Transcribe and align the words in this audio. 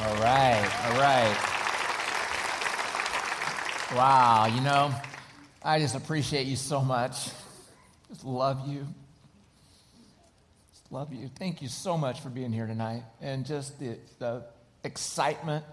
All 0.00 0.14
right, 0.14 0.70
all 0.84 1.00
right. 1.00 1.36
Wow, 3.96 4.46
you 4.46 4.60
know, 4.60 4.94
I 5.60 5.80
just 5.80 5.96
appreciate 5.96 6.46
you 6.46 6.54
so 6.54 6.80
much. 6.80 7.30
Just 8.08 8.24
love 8.24 8.68
you. 8.68 8.86
Just 10.70 10.92
love 10.92 11.12
you. 11.12 11.28
Thank 11.36 11.62
you 11.62 11.68
so 11.68 11.98
much 11.98 12.20
for 12.20 12.28
being 12.28 12.52
here 12.52 12.68
tonight. 12.68 13.02
And 13.20 13.44
just 13.44 13.80
the, 13.80 13.98
the 14.20 14.44
excitement, 14.84 15.64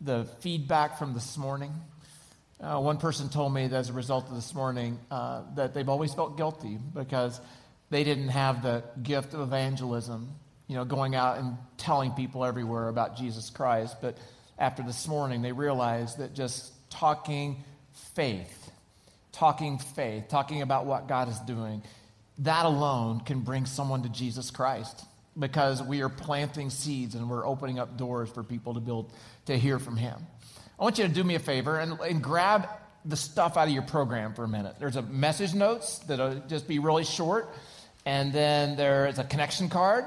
the 0.00 0.26
feedback 0.38 0.96
from 0.96 1.12
this 1.12 1.36
morning. 1.36 1.72
Uh, 2.60 2.78
one 2.78 2.98
person 2.98 3.28
told 3.28 3.52
me 3.52 3.66
that 3.66 3.76
as 3.76 3.90
a 3.90 3.92
result 3.92 4.28
of 4.28 4.36
this 4.36 4.54
morning 4.54 5.00
uh, 5.10 5.42
that 5.56 5.74
they've 5.74 5.88
always 5.88 6.14
felt 6.14 6.36
guilty 6.36 6.78
because 6.94 7.40
they 7.90 8.04
didn't 8.04 8.28
have 8.28 8.62
the 8.62 8.84
gift 9.02 9.34
of 9.34 9.40
evangelism, 9.40 10.28
you 10.68 10.76
know, 10.76 10.84
going 10.84 11.14
out 11.14 11.38
and 11.38 11.56
telling 11.76 12.12
people 12.12 12.44
everywhere 12.44 12.88
about 12.88 13.16
Jesus 13.16 13.50
Christ. 13.50 13.96
But 14.00 14.16
after 14.58 14.82
this 14.82 15.06
morning, 15.06 15.42
they 15.42 15.52
realized 15.52 16.18
that 16.18 16.34
just 16.34 16.72
talking 16.90 17.62
faith, 18.14 18.70
talking 19.32 19.78
faith, 19.78 20.28
talking 20.28 20.62
about 20.62 20.86
what 20.86 21.08
God 21.08 21.28
is 21.28 21.38
doing, 21.40 21.82
that 22.38 22.66
alone 22.66 23.20
can 23.20 23.40
bring 23.40 23.66
someone 23.66 24.02
to 24.02 24.08
Jesus 24.08 24.50
Christ 24.50 25.04
because 25.38 25.82
we 25.82 26.02
are 26.02 26.08
planting 26.08 26.70
seeds 26.70 27.14
and 27.14 27.28
we're 27.28 27.46
opening 27.46 27.78
up 27.78 27.96
doors 27.96 28.30
for 28.30 28.42
people 28.42 28.74
to 28.74 28.80
build 28.80 29.12
to 29.46 29.58
hear 29.58 29.78
from 29.78 29.96
Him. 29.96 30.18
I 30.78 30.82
want 30.82 30.98
you 30.98 31.06
to 31.06 31.12
do 31.12 31.24
me 31.24 31.34
a 31.34 31.38
favor 31.38 31.78
and, 31.78 31.98
and 32.00 32.22
grab 32.22 32.68
the 33.04 33.16
stuff 33.16 33.56
out 33.56 33.68
of 33.68 33.74
your 33.74 33.82
program 33.82 34.34
for 34.34 34.44
a 34.44 34.48
minute. 34.48 34.76
There's 34.78 34.96
a 34.96 35.02
message 35.02 35.54
notes 35.54 35.98
that'll 36.00 36.40
just 36.48 36.66
be 36.66 36.78
really 36.78 37.04
short, 37.04 37.48
and 38.04 38.32
then 38.32 38.76
there 38.76 39.06
is 39.06 39.18
a 39.18 39.24
connection 39.24 39.68
card, 39.68 40.04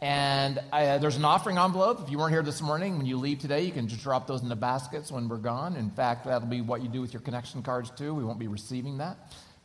and 0.00 0.60
uh, 0.72 0.98
there's 0.98 1.16
an 1.16 1.24
offering 1.24 1.56
envelope. 1.56 2.00
If 2.02 2.10
you 2.10 2.18
weren't 2.18 2.32
here 2.32 2.42
this 2.42 2.60
morning, 2.60 2.96
when 2.96 3.06
you 3.06 3.16
leave 3.16 3.38
today, 3.38 3.62
you 3.62 3.72
can 3.72 3.88
just 3.88 4.02
drop 4.02 4.26
those 4.26 4.42
in 4.42 4.48
the 4.48 4.56
baskets 4.56 5.10
when 5.12 5.28
we're 5.28 5.36
gone. 5.36 5.76
In 5.76 5.90
fact, 5.90 6.24
that'll 6.24 6.48
be 6.48 6.60
what 6.60 6.82
you 6.82 6.88
do 6.88 7.00
with 7.00 7.12
your 7.12 7.22
connection 7.22 7.62
cards 7.62 7.90
too. 7.90 8.12
We 8.14 8.24
won't 8.24 8.38
be 8.38 8.48
receiving 8.48 8.98
that, 8.98 9.16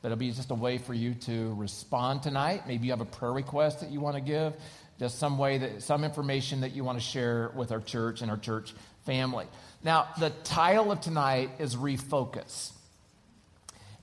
but 0.02 0.10
it'll 0.10 0.20
be 0.20 0.32
just 0.32 0.52
a 0.52 0.56
way 0.56 0.78
for 0.78 0.94
you 0.94 1.16
to 1.16 1.54
respond 1.56 2.24
tonight. 2.24 2.68
Maybe 2.68 2.86
you 2.86 2.92
have 2.92 3.02
a 3.02 3.06
prayer 3.06 3.34
request 3.34 3.82
that 3.82 3.90
you 3.90 4.00
want 4.00 4.16
to 4.16 4.22
give, 4.22 4.54
just 5.00 5.18
some 5.18 5.38
way 5.38 5.58
that 5.58 5.82
some 5.82 6.04
information 6.04 6.62
that 6.62 6.74
you 6.74 6.84
want 6.84 6.98
to 7.00 7.04
share 7.04 7.52
with 7.56 7.72
our 7.72 7.82
church 7.82 8.22
and 8.22 8.30
our 8.30 8.38
church 8.38 8.74
family. 9.06 9.46
Now, 9.84 10.10
the 10.20 10.30
title 10.44 10.92
of 10.92 11.02
tonight 11.02 11.50
is 11.60 11.76
Refocus. 11.76 12.72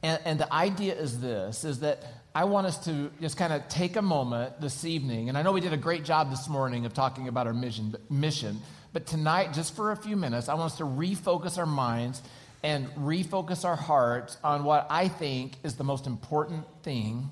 And, 0.06 0.20
and 0.24 0.38
the 0.38 0.52
idea 0.54 0.94
is 0.94 1.20
this, 1.20 1.64
is 1.64 1.80
that 1.80 2.04
I 2.32 2.44
want 2.44 2.68
us 2.68 2.84
to 2.84 3.10
just 3.20 3.36
kind 3.36 3.52
of 3.52 3.66
take 3.68 3.96
a 3.96 4.02
moment 4.02 4.60
this 4.60 4.84
evening, 4.84 5.28
and 5.28 5.36
I 5.36 5.42
know 5.42 5.50
we 5.50 5.60
did 5.60 5.72
a 5.72 5.76
great 5.76 6.04
job 6.04 6.30
this 6.30 6.48
morning 6.48 6.86
of 6.86 6.94
talking 6.94 7.26
about 7.26 7.48
our 7.48 7.52
mission, 7.52 7.92
mission, 8.08 8.60
but 8.92 9.04
tonight, 9.04 9.52
just 9.52 9.74
for 9.74 9.90
a 9.90 9.96
few 9.96 10.14
minutes, 10.14 10.48
I 10.48 10.54
want 10.54 10.70
us 10.70 10.78
to 10.78 10.84
refocus 10.84 11.58
our 11.58 11.66
minds 11.66 12.22
and 12.62 12.86
refocus 12.94 13.64
our 13.64 13.74
hearts 13.74 14.36
on 14.44 14.62
what 14.62 14.86
I 14.90 15.08
think 15.08 15.54
is 15.64 15.74
the 15.74 15.82
most 15.82 16.06
important 16.06 16.64
thing, 16.84 17.28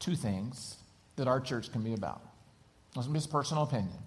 two 0.00 0.16
things, 0.16 0.76
that 1.14 1.28
our 1.28 1.38
church 1.38 1.70
can 1.70 1.84
be 1.84 1.94
about. 1.94 2.20
This 2.96 3.06
is 3.06 3.28
personal 3.28 3.62
opinion 3.62 3.98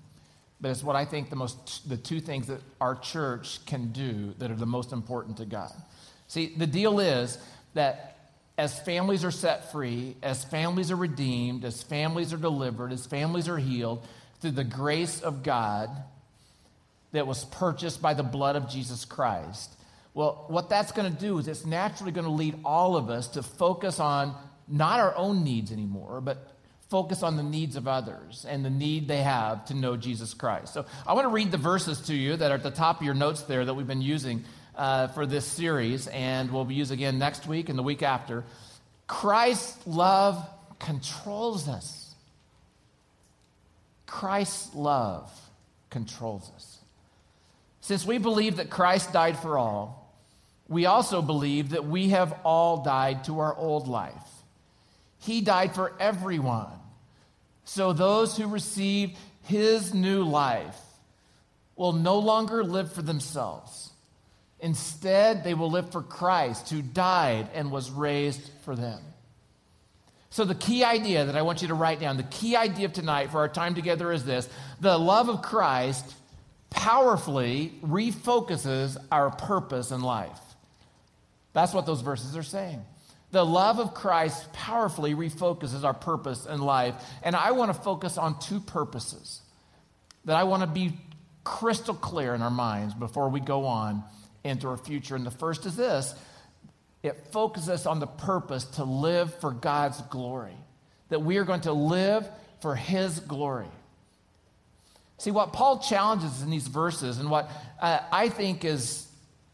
but 0.61 0.72
it's 0.72 0.83
what 0.83 0.95
I 0.95 1.05
think 1.05 1.29
the 1.29 1.35
most 1.35 1.88
the 1.88 1.97
two 1.97 2.19
things 2.19 2.47
that 2.47 2.61
our 2.79 2.95
church 2.95 3.63
can 3.66 3.91
do 3.91 4.33
that 4.39 4.50
are 4.50 4.55
the 4.55 4.66
most 4.66 4.94
important 4.94 5.38
to 5.38 5.45
God. 5.45 5.73
See, 6.28 6.54
the 6.56 6.68
deal 6.68 7.00
is 7.00 7.38
that 7.73 8.16
as 8.58 8.80
families 8.80 9.23
are 9.23 9.31
set 9.31 9.72
free, 9.72 10.16
as 10.23 10.44
families 10.45 10.92
are 10.92 10.95
redeemed, 10.95 11.66
as 11.66 11.84
families 11.84 12.34
are 12.34 12.38
delivered, 12.38 12.92
as 12.92 13.06
families 13.06 13.50
are 13.50 13.58
healed 13.58 14.06
through 14.40 14.52
the 14.52 14.64
grace 14.64 15.22
of 15.22 15.44
God 15.44 15.90
that 17.12 17.28
was 17.28 17.46
purchased 17.46 18.02
by 18.02 18.14
the 18.14 18.23
blood 18.23 18.56
of 18.56 18.70
Jesus 18.70 19.06
Christ. 19.06 19.72
Well, 20.14 20.46
what 20.48 20.70
that's 20.70 20.94
going 20.94 21.12
to 21.14 21.20
do 21.20 21.38
is 21.38 21.48
it's 21.48 21.66
naturally 21.66 22.12
going 22.12 22.26
to 22.26 22.31
lead 22.31 22.59
all 22.64 22.96
of 22.96 23.09
us 23.09 23.28
to 23.30 23.44
focus 23.44 24.00
on 24.00 24.35
not 24.68 25.00
our 25.00 25.16
own 25.16 25.44
needs 25.44 25.72
anymore, 25.72 26.22
but 26.22 26.52
focus 26.90 27.24
on 27.24 27.35
the 27.35 27.44
needs 27.44 27.75
of 27.75 27.88
others 27.88 28.46
and 28.47 28.64
the 28.64 28.69
need 28.69 29.08
they 29.08 29.22
have 29.22 29.66
to 29.66 29.74
know 29.74 29.97
Jesus 29.97 30.34
Christ. 30.34 30.74
So 30.74 30.85
I 31.06 31.14
want 31.14 31.25
to 31.25 31.34
read 31.34 31.52
the 31.52 31.58
verses 31.58 32.00
to 32.02 32.16
you 32.16 32.38
that 32.38 32.52
are 32.52 32.56
at 32.56 32.64
the 32.64 32.72
top 32.72 33.02
of 33.02 33.06
your 33.06 33.16
notes 33.16 33.41
there 33.44 33.66
that 33.66 33.74
we've 33.74 33.88
been 33.88 34.02
using 34.02 34.44
uh, 34.75 35.08
for 35.08 35.25
this 35.25 35.46
series, 35.46 36.08
and 36.08 36.52
we'll 36.52 36.72
use 36.72 36.91
again 36.91 37.18
next 37.18 37.47
week 37.47 37.69
and 37.69 37.78
the 37.78 37.84
week 37.84 38.03
after. 38.03 38.44
Christ's 39.08 39.86
love 39.88 40.47
controls 40.80 41.68
us. 41.68 42.16
Christ's 44.06 44.74
love 44.75 45.31
controls 45.90 46.52
us. 46.56 46.80
Since 47.81 48.06
we 48.06 48.18
believe 48.18 48.58
that 48.58 48.69
Christ 48.69 49.14
died 49.14 49.38
for 49.38 49.58
all, 49.58 50.14
we 50.68 50.85
also 50.88 51.22
believe 51.22 51.69
that 51.69 51.85
we 51.85 52.09
have 52.09 52.40
all 52.44 52.84
died 52.84 53.25
to 53.25 53.40
our 53.40 53.56
old 53.56 53.88
life. 53.88 54.14
He 55.19 55.41
died 55.41 55.75
for 55.75 55.94
everyone. 56.00 56.72
So 57.64 57.94
those 57.94 58.38
who 58.38 58.47
receive 58.47 59.18
his 59.44 59.94
new 59.94 60.24
life 60.24 60.80
will 61.75 61.94
no 61.94 62.19
longer 62.19 62.64
live 62.64 62.91
for 62.91 63.02
themselves. 63.02 63.84
Instead, 64.59 65.43
they 65.43 65.53
will 65.53 65.69
live 65.69 65.91
for 65.91 66.01
Christ, 66.01 66.69
who 66.69 66.81
died 66.81 67.49
and 67.53 67.71
was 67.71 67.91
raised 67.91 68.49
for 68.63 68.75
them. 68.75 68.99
So, 70.29 70.43
the 70.43 70.55
key 70.55 70.83
idea 70.83 71.25
that 71.25 71.38
I 71.38 71.43
want 71.43 71.61
you 71.61 71.69
to 71.69 71.73
write 71.73 71.99
down, 71.99 72.17
the 72.17 72.23
key 72.23 72.55
idea 72.55 72.85
of 72.85 72.93
tonight 72.93 73.31
for 73.31 73.39
our 73.39 73.47
time 73.47 73.75
together 73.75 74.11
is 74.11 74.25
this 74.25 74.49
the 74.79 74.97
love 74.97 75.29
of 75.29 75.41
Christ 75.41 76.13
powerfully 76.69 77.73
refocuses 77.81 78.97
our 79.11 79.31
purpose 79.31 79.91
in 79.91 80.01
life. 80.01 80.39
That's 81.53 81.73
what 81.73 81.85
those 81.85 82.01
verses 82.01 82.35
are 82.35 82.43
saying. 82.43 82.83
The 83.31 83.45
love 83.45 83.79
of 83.79 83.93
Christ 83.93 84.51
powerfully 84.53 85.16
refocuses 85.16 85.83
our 85.83 85.93
purpose 85.93 86.45
in 86.45 86.59
life. 86.59 86.95
And 87.23 87.35
I 87.35 87.51
want 87.51 87.73
to 87.73 87.81
focus 87.81 88.17
on 88.17 88.39
two 88.39 88.59
purposes 88.59 89.41
that 90.25 90.35
I 90.35 90.43
want 90.43 90.63
to 90.63 90.67
be 90.67 90.93
crystal 91.43 91.93
clear 91.93 92.35
in 92.35 92.41
our 92.41 92.51
minds 92.51 92.93
before 92.93 93.29
we 93.29 93.39
go 93.39 93.66
on 93.66 94.03
into 94.45 94.69
our 94.69 94.78
future. 94.78 95.16
And 95.16 95.25
the 95.25 95.31
first 95.31 95.66
is 95.66 95.75
this 95.75 96.16
it 97.03 97.28
focuses 97.31 97.85
on 97.85 98.00
the 98.00 98.07
purpose 98.07 98.63
to 98.66 98.83
live 98.83 99.33
for 99.35 99.51
God's 99.51 100.01
glory, 100.03 100.56
that 101.09 101.22
we 101.22 101.38
are 101.38 101.44
going 101.44 101.61
to 101.61 101.73
live 101.73 102.28
for 102.61 102.75
His 102.75 103.19
glory. 103.19 103.67
See, 105.17 105.31
what 105.31 105.53
Paul 105.53 105.79
challenges 105.79 106.41
in 106.41 106.50
these 106.50 106.67
verses, 106.67 107.19
and 107.19 107.29
what 107.29 107.50
uh, 107.79 108.00
I 108.11 108.29
think 108.29 108.66
is 108.66 109.07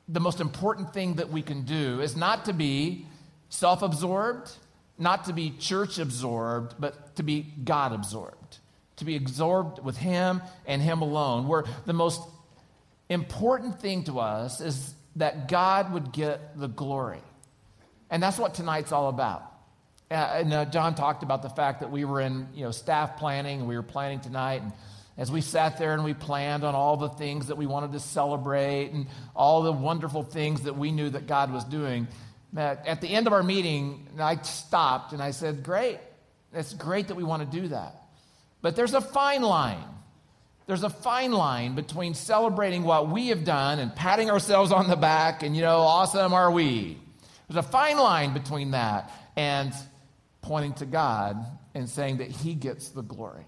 the 0.07 0.19
most 0.19 0.40
important 0.40 0.94
thing 0.94 1.16
that 1.16 1.30
we 1.30 1.41
can 1.41 1.63
do, 1.63 2.01
is 2.01 2.16
not 2.16 2.46
to 2.46 2.53
be 2.53 3.06
self 3.50 3.81
absorbed, 3.81 4.50
not 4.97 5.25
to 5.25 5.34
be 5.34 5.51
church 5.51 6.00
absorbed, 6.00 6.75
but 6.80 7.16
to 7.18 7.24
be 7.24 7.46
God 7.63 7.91
absorbed, 7.91 8.59
to 8.96 9.06
be 9.06 9.16
absorbed 9.18 9.84
with 9.84 9.97
Him 9.97 10.41
and 10.66 10.81
Him 10.81 11.01
alone. 11.01 11.47
Where 11.47 11.66
the 11.85 11.94
most 11.94 12.22
important 13.12 13.80
thing 13.80 14.04
to 14.06 14.20
us 14.20 14.62
is 14.62 14.94
that 15.16 15.48
God 15.48 15.94
would 15.94 16.12
get 16.12 16.58
the 16.58 16.68
glory. 16.68 17.22
And 18.10 18.22
that's 18.22 18.38
what 18.38 18.54
tonight's 18.54 18.92
all 18.92 19.10
about. 19.10 19.44
Uh, 20.10 20.14
and 20.14 20.54
uh, 20.54 20.66
John 20.66 20.96
talked 20.96 21.24
about 21.24 21.42
the 21.42 21.50
fact 21.50 21.80
that 21.80 21.90
we 21.92 22.04
were 22.04 22.20
in 22.20 22.48
you 22.54 22.66
know, 22.66 22.72
staff 22.72 23.18
planning 23.18 23.60
and 23.60 23.68
we 23.68 23.76
were 23.76 23.84
planning 23.84 24.20
tonight. 24.20 24.62
And 24.62 24.74
as 25.18 25.32
we 25.32 25.42
sat 25.42 25.78
there 25.78 25.94
and 25.94 26.04
we 26.04 26.14
planned 26.14 26.64
on 26.64 26.76
all 26.76 26.98
the 26.98 27.10
things 27.10 27.48
that 27.48 27.58
we 27.58 27.66
wanted 27.66 27.94
to 27.94 28.00
celebrate 28.00 28.92
and 28.92 29.08
all 29.36 29.62
the 29.62 29.72
wonderful 29.72 30.24
things 30.24 30.64
that 30.64 30.78
we 30.78 30.92
knew 30.92 31.10
that 31.10 31.28
God 31.28 31.52
was 31.54 31.64
doing, 31.64 32.08
at 32.56 33.00
the 33.00 33.08
end 33.08 33.28
of 33.28 33.34
our 33.34 33.44
meeting, 33.44 34.10
I 34.20 34.36
stopped 34.42 35.14
and 35.14 35.22
I 35.22 35.32
said, 35.32 35.64
Great, 35.64 36.00
it's 36.54 36.74
great 36.74 37.08
that 37.08 37.16
we 37.16 37.24
want 37.24 37.50
to 37.50 37.62
do 37.62 37.70
that. 37.70 37.96
But 38.62 38.76
there's 38.76 38.94
a 38.94 39.02
fine 39.02 39.42
line. 39.42 39.84
There's 40.68 40.84
a 40.84 40.90
fine 40.90 41.32
line 41.32 41.76
between 41.76 42.13
celebrating 42.13 42.84
what 42.84 43.10
we 43.10 43.28
have 43.30 43.44
done 43.44 43.80
and 43.80 43.96
patting 43.96 44.30
ourselves 44.30 44.72
on 44.72 44.88
the 44.88 44.96
back 44.96 45.44
and, 45.44 45.56
you 45.56 45.62
know, 45.62 45.80
awesome 45.80 46.34
are 46.34 46.52
we. 46.52 46.98
There's 47.48 47.66
a 47.66 47.69
fine 47.69 47.98
line 47.98 48.34
between 48.34 48.72
that 48.72 49.12
and 49.36 49.74
pointing 50.42 50.74
to 50.75 50.86
God 50.86 51.46
and 51.74 51.90
saying 51.90 52.18
that 52.18 52.30
He 52.30 52.54
gets 52.54 52.90
the 52.90 53.02
glory. 53.02 53.46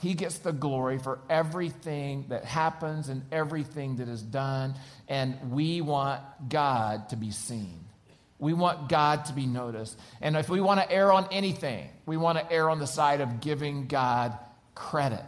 He 0.00 0.14
gets 0.14 0.38
the 0.38 0.52
glory 0.52 0.98
for 0.98 1.18
everything 1.28 2.26
that 2.28 2.44
happens 2.44 3.08
and 3.08 3.22
everything 3.32 3.96
that 3.96 4.08
is 4.08 4.22
done. 4.22 4.74
And 5.08 5.50
we 5.50 5.80
want 5.80 6.22
God 6.48 7.08
to 7.10 7.16
be 7.16 7.30
seen. 7.30 7.80
We 8.38 8.52
want 8.52 8.90
God 8.90 9.24
to 9.26 9.32
be 9.32 9.46
noticed. 9.46 9.98
And 10.20 10.36
if 10.36 10.48
we 10.48 10.60
want 10.60 10.80
to 10.80 10.90
err 10.90 11.12
on 11.12 11.26
anything, 11.32 11.88
we 12.04 12.18
want 12.18 12.38
to 12.38 12.52
err 12.52 12.68
on 12.68 12.78
the 12.78 12.86
side 12.86 13.22
of 13.22 13.40
giving 13.40 13.86
God 13.86 14.36
credit. 14.74 15.24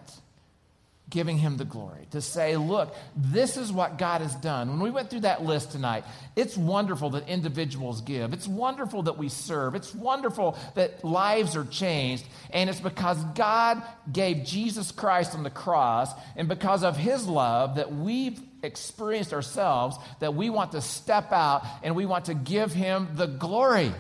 Giving 1.11 1.39
him 1.39 1.57
the 1.57 1.65
glory, 1.65 2.07
to 2.11 2.21
say, 2.21 2.57
look, 2.57 2.95
this 3.17 3.57
is 3.57 3.73
what 3.73 3.99
God 3.99 4.21
has 4.21 4.35
done. 4.37 4.69
When 4.69 4.81
we 4.81 4.91
went 4.91 5.09
through 5.09 5.21
that 5.21 5.43
list 5.43 5.73
tonight, 5.73 6.05
it's 6.37 6.57
wonderful 6.57 7.11
that 7.11 7.29
individuals 7.29 8.03
give. 8.03 8.33
It's 8.33 8.49
wonderful 8.49 9.05
that 9.05 9.17
we 9.17 9.29
serve. 9.29 9.75
It's 9.75 9.95
wonderful 9.95 10.59
that 10.75 11.03
lives 11.05 11.57
are 11.57 11.65
changed. 11.65 12.27
And 12.51 12.69
it's 12.69 12.81
because 12.81 13.23
God 13.35 13.83
gave 14.13 14.45
Jesus 14.45 14.93
Christ 14.93 15.35
on 15.35 15.45
the 15.45 15.51
cross 15.51 16.13
and 16.37 16.49
because 16.49 16.85
of 16.85 16.97
his 16.97 17.27
love 17.27 17.77
that 17.77 17.95
we've 17.95 18.39
experienced 18.63 19.33
ourselves 19.33 19.97
that 20.21 20.35
we 20.35 20.51
want 20.51 20.73
to 20.73 20.81
step 20.81 21.33
out 21.33 21.65
and 21.83 21.95
we 21.95 22.07
want 22.07 22.27
to 22.27 22.35
give 22.35 22.73
him 22.73 23.09
the 23.15 23.27
glory. 23.27 23.93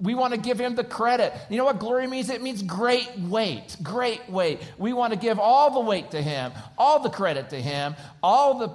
We 0.00 0.14
want 0.14 0.34
to 0.34 0.40
give 0.40 0.58
him 0.58 0.74
the 0.74 0.84
credit. 0.84 1.32
You 1.48 1.56
know 1.56 1.64
what 1.64 1.78
glory 1.78 2.06
means? 2.06 2.28
It 2.28 2.42
means 2.42 2.62
great 2.62 3.16
weight, 3.18 3.76
great 3.82 4.28
weight. 4.28 4.60
We 4.76 4.92
want 4.92 5.12
to 5.12 5.18
give 5.18 5.38
all 5.38 5.70
the 5.70 5.80
weight 5.80 6.10
to 6.12 6.22
him, 6.22 6.52
all 6.76 7.00
the 7.00 7.10
credit 7.10 7.50
to 7.50 7.60
him, 7.60 7.94
all 8.22 8.58
the 8.58 8.70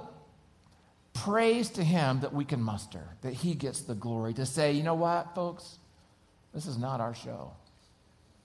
praise 1.12 1.70
to 1.70 1.84
him 1.84 2.20
that 2.20 2.32
we 2.32 2.44
can 2.44 2.62
muster, 2.62 3.04
that 3.20 3.34
he 3.34 3.54
gets 3.54 3.82
the 3.82 3.94
glory. 3.94 4.32
To 4.34 4.46
say, 4.46 4.72
you 4.72 4.82
know 4.82 4.94
what, 4.94 5.34
folks? 5.34 5.78
This 6.54 6.66
is 6.66 6.78
not 6.78 7.00
our 7.00 7.14
show, 7.14 7.52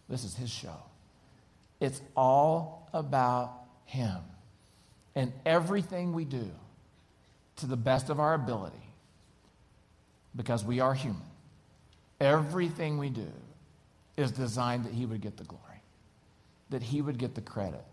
this 0.10 0.24
is 0.24 0.36
his 0.36 0.50
show. 0.50 0.78
It's 1.80 2.02
all 2.16 2.90
about 2.94 3.52
him. 3.86 4.18
And 5.16 5.32
everything 5.46 6.14
we 6.14 6.26
do 6.26 6.50
to 7.58 7.68
the 7.68 7.78
best 7.78 8.10
of 8.10 8.20
our 8.20 8.34
ability, 8.34 8.76
because 10.36 10.64
we 10.64 10.82
are 10.82 10.94
human 10.94 11.22
Everything 12.20 12.98
we 12.98 13.10
do 13.10 13.32
is 14.18 14.32
designed 14.32 14.86
that 14.86 14.94
he 14.94 15.06
would 15.06 15.22
get 15.22 15.38
the 15.38 15.44
glory, 15.44 15.82
that 16.70 16.82
he 16.82 17.02
would 17.02 17.18
get 17.18 17.36
the 17.36 17.42
credit, 17.42 17.84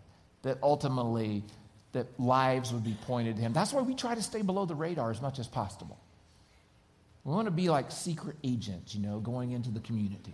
that 0.43 0.57
ultimately 0.63 1.43
that 1.91 2.07
lives 2.19 2.73
would 2.73 2.83
be 2.83 2.97
pointed 3.05 3.35
to 3.35 3.41
him. 3.41 3.53
That's 3.53 3.73
why 3.73 3.81
we 3.81 3.93
try 3.93 4.15
to 4.15 4.21
stay 4.21 4.41
below 4.41 4.65
the 4.65 4.75
radar 4.75 5.11
as 5.11 5.21
much 5.21 5.39
as 5.39 5.47
possible. 5.47 5.99
We 7.23 7.33
want 7.33 7.45
to 7.45 7.51
be 7.51 7.69
like 7.69 7.91
secret 7.91 8.35
agents, 8.43 8.95
you 8.95 9.01
know, 9.01 9.19
going 9.19 9.51
into 9.51 9.69
the 9.69 9.79
community 9.81 10.33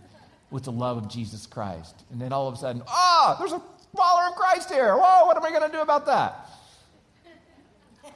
with 0.52 0.64
the 0.64 0.72
love 0.72 0.98
of 0.98 1.10
Jesus 1.10 1.46
Christ. 1.46 2.04
And 2.12 2.20
then 2.20 2.34
all 2.34 2.48
of 2.48 2.56
a 2.56 2.58
sudden, 2.58 2.82
ah, 2.88 3.36
oh, 3.36 3.40
there's 3.40 3.52
a 3.52 3.62
follower 3.96 4.30
of 4.30 4.36
Christ 4.36 4.72
here. 4.72 4.96
Whoa, 4.96 5.26
what 5.26 5.38
am 5.38 5.44
I 5.44 5.52
going 5.52 5.70
to 5.70 5.76
do 5.76 5.82
about 5.82 6.06
that? 6.06 6.50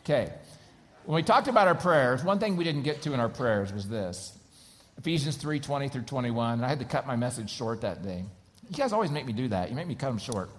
Okay. 0.00 0.32
When 1.08 1.16
we 1.16 1.22
talked 1.22 1.48
about 1.48 1.66
our 1.66 1.74
prayers, 1.74 2.22
one 2.22 2.38
thing 2.38 2.56
we 2.58 2.64
didn't 2.64 2.82
get 2.82 3.00
to 3.04 3.14
in 3.14 3.20
our 3.20 3.30
prayers 3.30 3.72
was 3.72 3.88
this 3.88 4.36
Ephesians 4.98 5.36
3 5.36 5.58
20 5.58 5.88
through 5.88 6.02
21. 6.02 6.52
And 6.52 6.66
I 6.66 6.68
had 6.68 6.80
to 6.80 6.84
cut 6.84 7.06
my 7.06 7.16
message 7.16 7.48
short 7.48 7.80
that 7.80 8.02
day. 8.02 8.26
You 8.68 8.76
guys 8.76 8.92
always 8.92 9.10
make 9.10 9.24
me 9.24 9.32
do 9.32 9.48
that. 9.48 9.70
You 9.70 9.74
make 9.74 9.86
me 9.86 9.94
cut 9.94 10.08
them 10.08 10.18
short. 10.18 10.50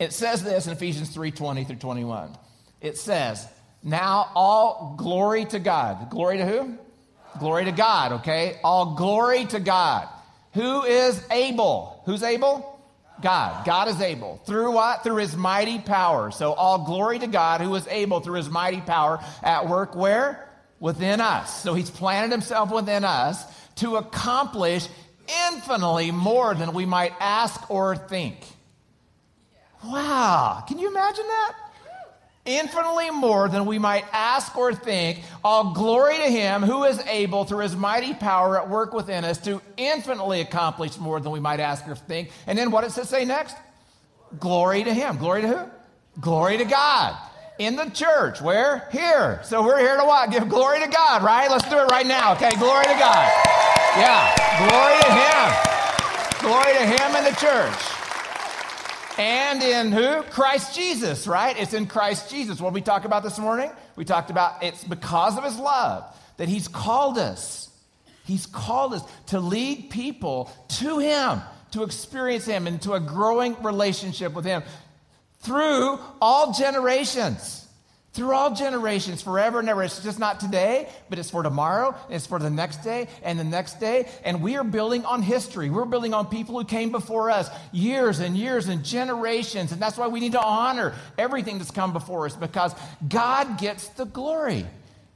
It 0.00 0.12
says 0.12 0.42
this 0.42 0.66
in 0.66 0.72
Ephesians 0.72 1.10
3 1.10 1.30
20 1.30 1.62
through 1.62 1.76
21. 1.76 2.36
It 2.80 2.98
says, 2.98 3.46
Now 3.84 4.28
all 4.34 4.96
glory 4.98 5.44
to 5.44 5.60
God. 5.60 6.10
Glory 6.10 6.38
to 6.38 6.44
who? 6.44 6.76
Glory 7.38 7.66
to 7.66 7.72
God, 7.72 8.10
okay? 8.14 8.58
All 8.64 8.96
glory 8.96 9.44
to 9.44 9.60
God. 9.60 10.08
Who 10.54 10.82
is 10.82 11.24
able? 11.30 12.02
Who's 12.04 12.24
able? 12.24 12.73
God. 13.20 13.64
God 13.64 13.88
is 13.88 14.00
able. 14.00 14.40
Through 14.44 14.72
what? 14.72 15.02
Through 15.02 15.16
his 15.16 15.36
mighty 15.36 15.78
power. 15.78 16.30
So 16.30 16.52
all 16.52 16.84
glory 16.84 17.18
to 17.20 17.26
God 17.26 17.60
who 17.60 17.74
is 17.74 17.86
able 17.88 18.20
through 18.20 18.36
his 18.36 18.50
mighty 18.50 18.80
power 18.80 19.20
at 19.42 19.68
work 19.68 19.94
where? 19.94 20.48
Within 20.80 21.20
us. 21.20 21.62
So 21.62 21.74
he's 21.74 21.90
planted 21.90 22.32
himself 22.32 22.70
within 22.72 23.04
us 23.04 23.44
to 23.76 23.96
accomplish 23.96 24.88
infinitely 25.48 26.10
more 26.10 26.54
than 26.54 26.74
we 26.74 26.84
might 26.84 27.12
ask 27.20 27.70
or 27.70 27.96
think. 27.96 28.36
Wow. 29.84 30.64
Can 30.66 30.78
you 30.78 30.88
imagine 30.88 31.26
that? 31.26 31.54
Infinitely 32.44 33.10
more 33.10 33.48
than 33.48 33.66
we 33.66 33.78
might 33.78 34.04
ask 34.12 34.56
or 34.56 34.74
think. 34.74 35.22
All 35.42 35.72
glory 35.72 36.18
to 36.18 36.30
him 36.30 36.62
who 36.62 36.84
is 36.84 36.98
able 37.06 37.44
through 37.44 37.60
his 37.60 37.76
mighty 37.76 38.14
power 38.14 38.58
at 38.60 38.68
work 38.68 38.92
within 38.92 39.24
us 39.24 39.38
to 39.38 39.60
infinitely 39.76 40.40
accomplish 40.40 40.98
more 40.98 41.20
than 41.20 41.32
we 41.32 41.40
might 41.40 41.60
ask 41.60 41.86
or 41.88 41.94
think. 41.94 42.30
And 42.46 42.58
then 42.58 42.70
what 42.70 42.82
does 42.82 42.98
it 42.98 43.06
say 43.06 43.24
next? 43.24 43.56
Glory 44.38 44.84
to 44.84 44.92
him. 44.92 45.16
Glory 45.16 45.42
to 45.42 45.48
who? 45.48 46.20
Glory 46.20 46.58
to 46.58 46.64
God. 46.64 47.16
In 47.58 47.76
the 47.76 47.88
church. 47.90 48.40
Where? 48.42 48.88
Here. 48.90 49.40
So 49.44 49.64
we're 49.64 49.78
here 49.78 49.96
to 49.96 50.04
what? 50.04 50.30
Give 50.30 50.48
glory 50.48 50.80
to 50.80 50.88
God, 50.88 51.22
right? 51.22 51.48
Let's 51.50 51.68
do 51.68 51.78
it 51.78 51.86
right 51.86 52.06
now. 52.06 52.32
Okay, 52.34 52.50
glory 52.56 52.84
to 52.84 52.98
God. 52.98 53.30
Yeah. 53.96 54.34
Glory 54.68 55.00
to 55.00 55.12
him. 55.12 55.74
Glory 56.42 56.72
to 56.74 56.84
him 56.84 57.16
in 57.16 57.24
the 57.24 57.36
church. 57.40 57.93
And 59.18 59.62
in 59.62 59.92
who? 59.92 60.22
Christ 60.24 60.74
Jesus, 60.74 61.26
right? 61.26 61.58
It's 61.58 61.72
in 61.72 61.86
Christ 61.86 62.30
Jesus. 62.30 62.60
What 62.60 62.72
we 62.72 62.80
talked 62.80 63.04
about 63.04 63.22
this 63.22 63.38
morning? 63.38 63.70
We 63.96 64.04
talked 64.04 64.30
about 64.30 64.62
it's 64.62 64.82
because 64.82 65.38
of 65.38 65.44
his 65.44 65.56
love 65.56 66.04
that 66.36 66.48
he's 66.48 66.66
called 66.66 67.18
us. 67.18 67.70
He's 68.24 68.46
called 68.46 68.94
us 68.94 69.02
to 69.26 69.38
lead 69.38 69.90
people 69.90 70.50
to 70.80 70.98
him, 70.98 71.42
to 71.72 71.84
experience 71.84 72.46
him, 72.46 72.66
into 72.66 72.94
a 72.94 73.00
growing 73.00 73.62
relationship 73.62 74.32
with 74.32 74.44
him 74.44 74.62
through 75.40 75.98
all 76.20 76.52
generations 76.52 77.63
through 78.14 78.32
all 78.32 78.54
generations, 78.54 79.22
forever 79.22 79.58
and 79.58 79.68
ever. 79.68 79.82
It's 79.82 80.00
just 80.02 80.20
not 80.20 80.38
today, 80.38 80.88
but 81.10 81.18
it's 81.18 81.30
for 81.30 81.42
tomorrow, 81.42 81.96
it's 82.08 82.26
for 82.26 82.38
the 82.38 82.48
next 82.48 82.84
day 82.84 83.08
and 83.24 83.38
the 83.38 83.44
next 83.44 83.80
day. 83.80 84.08
And 84.24 84.40
we 84.40 84.56
are 84.56 84.62
building 84.62 85.04
on 85.04 85.20
history. 85.20 85.68
We're 85.68 85.84
building 85.84 86.14
on 86.14 86.26
people 86.26 86.56
who 86.56 86.64
came 86.64 86.92
before 86.92 87.30
us 87.30 87.50
years 87.72 88.20
and 88.20 88.36
years 88.36 88.68
and 88.68 88.84
generations. 88.84 89.72
And 89.72 89.82
that's 89.82 89.98
why 89.98 90.06
we 90.06 90.20
need 90.20 90.32
to 90.32 90.42
honor 90.42 90.94
everything 91.18 91.58
that's 91.58 91.72
come 91.72 91.92
before 91.92 92.26
us 92.26 92.36
because 92.36 92.72
God 93.06 93.58
gets 93.58 93.88
the 93.88 94.04
glory 94.04 94.64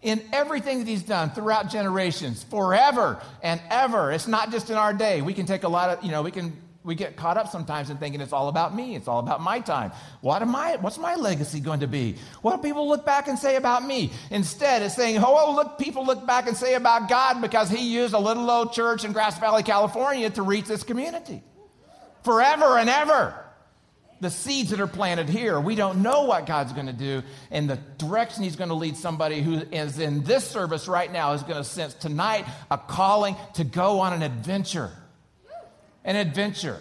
in 0.03 0.21
everything 0.33 0.81
that 0.81 0.89
he's 0.89 1.03
done 1.03 1.31
throughout 1.31 1.71
generations, 1.71 2.43
forever 2.45 3.21
and 3.43 3.61
ever. 3.71 4.11
It's 4.11 4.29
not 4.29 4.51
just 4.51 4.71
in 4.71 4.77
our 4.77 4.93
day. 4.93 5.23
We 5.23 5.35
can 5.35 5.47
take 5.47 5.63
a 5.63 5.69
lot 5.69 5.91
of, 5.91 6.05
you 6.05 6.11
know, 6.11 6.23
we 6.23 6.31
can 6.33 6.57
we 6.89 6.95
get 6.95 7.17
caught 7.17 7.37
up 7.37 7.49
sometimes 7.49 7.91
in 7.91 7.99
thinking 7.99 8.23
it's 8.23 8.33
all 8.33 8.49
about 8.49 8.75
me. 8.75 8.97
It's 8.97 9.09
all 9.09 9.19
about 9.19 9.43
my 9.43 9.61
time. 9.61 9.93
What 10.23 10.41
am 10.41 10.57
I, 10.57 10.77
what's 10.77 10.97
my 10.97 11.17
legacy 11.17 11.61
going 11.61 11.81
to 11.81 11.87
be? 11.87 12.17
What 12.41 12.57
do 12.57 12.63
people 12.67 12.89
look 12.89 13.05
back 13.05 13.29
and 13.29 13.39
say 13.39 13.57
about 13.57 13.85
me? 13.85 14.11
Instead, 14.31 14.81
it's 14.81 14.97
saying, 14.97 15.23
oh, 15.23 15.55
look, 15.55 15.79
people 15.79 16.07
look 16.07 16.27
back 16.27 16.49
and 16.49 16.57
say 16.57 16.73
about 16.75 17.11
God 17.11 17.43
because 17.43 17.69
he 17.69 17.93
used 17.93 18.15
a 18.15 18.19
little 18.19 18.51
old 18.51 18.73
church 18.73 19.05
in 19.05 19.13
Grass 19.13 19.39
Valley, 19.39 19.63
California 19.63 20.31
to 20.31 20.41
reach 20.41 20.65
this 20.65 20.83
community. 20.83 21.43
Forever 22.25 22.79
and 22.79 22.89
ever. 22.89 23.35
The 24.23 24.31
seeds 24.31 24.71
that 24.71 24.81
are 24.81 24.87
planted 24.87 25.29
here, 25.29 25.61
we 25.61 25.75
don't 25.75 26.03
know 26.03 26.25
what 26.25 26.47
God's 26.47 26.73
going 26.73 26.87
to 26.87 26.93
do 26.95 27.23
and 27.51 27.69
the 27.69 27.77
direction 27.99 28.45
He's 28.45 28.57
going 28.57 28.71
to 28.71 28.75
lead 28.75 28.97
somebody 28.97 29.43
who 29.43 29.59
is 29.59 29.99
in 29.99 30.25
this 30.25 30.49
service 30.49 30.89
right 30.89 31.13
now 31.13 31.35
is 31.35 31.43
going 31.43 31.59
to 31.59 31.65
sense 31.65 31.93
tonight 31.93 32.47
a 32.71 32.79
calling 32.79 33.37
to 33.55 33.65
go 33.65 34.01
on 34.01 34.15
an 34.15 34.23
adventure 34.23 34.91
an 36.09 36.17
adventure 36.17 36.81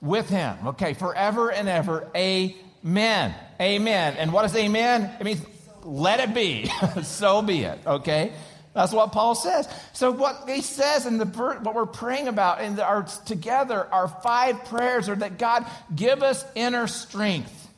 with 0.00 0.28
him. 0.30 0.56
Okay, 0.68 0.94
forever 0.94 1.52
and 1.52 1.68
ever. 1.68 2.08
Amen. 2.16 3.34
Amen. 3.60 4.16
And 4.16 4.32
what 4.32 4.46
is 4.46 4.56
amen? 4.56 5.14
It 5.20 5.24
means 5.24 5.44
let 5.84 6.18
it 6.18 6.34
be. 6.34 6.70
so 7.02 7.42
be 7.42 7.62
it. 7.62 7.78
Okay? 7.86 8.32
That's 8.72 8.92
what 8.92 9.12
Paul 9.12 9.34
says. 9.34 9.68
So 9.92 10.10
what 10.10 10.48
he 10.48 10.62
says 10.62 11.04
in 11.04 11.18
the 11.18 11.26
what 11.26 11.74
we're 11.74 11.84
praying 11.84 12.26
about 12.26 12.62
in 12.62 12.80
our 12.80 13.02
together, 13.26 13.86
our 13.92 14.08
five 14.08 14.64
prayers 14.64 15.10
are 15.10 15.16
that 15.16 15.38
God 15.38 15.66
give 15.94 16.22
us 16.22 16.42
inner 16.54 16.86
strength, 16.86 17.68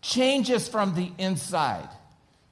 change 0.00 0.52
us 0.52 0.68
from 0.68 0.94
the 0.94 1.10
inside, 1.18 1.88